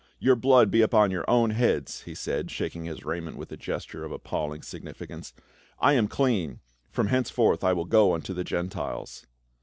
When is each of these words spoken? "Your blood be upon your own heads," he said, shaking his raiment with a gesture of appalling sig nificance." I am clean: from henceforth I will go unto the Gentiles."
"Your 0.17 0.35
blood 0.35 0.71
be 0.71 0.81
upon 0.81 1.11
your 1.11 1.29
own 1.29 1.51
heads," 1.51 2.01
he 2.05 2.15
said, 2.15 2.49
shaking 2.49 2.85
his 2.85 3.05
raiment 3.05 3.37
with 3.37 3.51
a 3.51 3.55
gesture 3.55 4.03
of 4.03 4.11
appalling 4.11 4.63
sig 4.63 4.83
nificance." 4.83 5.31
I 5.79 5.93
am 5.93 6.07
clean: 6.07 6.59
from 6.89 7.09
henceforth 7.09 7.63
I 7.63 7.73
will 7.73 7.85
go 7.85 8.13
unto 8.15 8.33
the 8.33 8.43
Gentiles." 8.43 9.27